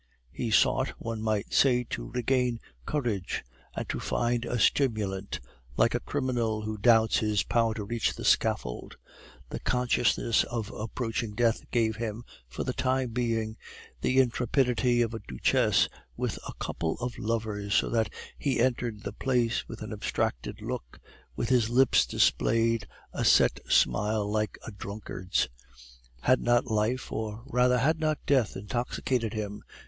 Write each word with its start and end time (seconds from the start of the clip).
He 0.31 0.49
sought, 0.49 0.89
one 0.97 1.21
might 1.21 1.53
say, 1.53 1.83
to 1.91 2.09
regain 2.09 2.59
courage 2.87 3.43
and 3.75 3.87
to 3.89 3.99
find 3.99 4.45
a 4.45 4.57
stimulant, 4.59 5.39
like 5.77 5.93
a 5.93 5.99
criminal 5.99 6.63
who 6.63 6.79
doubts 6.79 7.19
his 7.19 7.43
power 7.43 7.75
to 7.75 7.83
reach 7.83 8.15
the 8.15 8.25
scaffold. 8.25 8.97
The 9.49 9.59
consciousness 9.59 10.43
of 10.45 10.71
approaching 10.71 11.35
death 11.35 11.69
gave 11.69 11.97
him, 11.97 12.23
for 12.47 12.63
the 12.63 12.73
time 12.73 13.11
being, 13.11 13.57
the 14.01 14.19
intrepidity 14.19 15.03
of 15.03 15.13
a 15.13 15.19
duchess 15.19 15.87
with 16.17 16.39
a 16.47 16.53
couple 16.57 16.95
of 16.95 17.19
lovers, 17.19 17.75
so 17.75 17.87
that 17.91 18.11
he 18.39 18.59
entered 18.59 19.03
the 19.03 19.13
place 19.13 19.67
with 19.67 19.83
an 19.83 19.93
abstracted 19.93 20.63
look, 20.63 20.99
while 21.35 21.45
his 21.45 21.69
lips 21.69 22.07
displayed 22.07 22.87
a 23.13 23.23
set 23.23 23.59
smile 23.69 24.27
like 24.27 24.57
a 24.65 24.71
drunkard's. 24.71 25.47
Had 26.21 26.41
not 26.41 26.65
life, 26.65 27.11
or 27.11 27.43
rather 27.45 27.77
had 27.77 27.99
not 27.99 28.17
death, 28.25 28.55
intoxicated 28.55 29.35
him? 29.35 29.61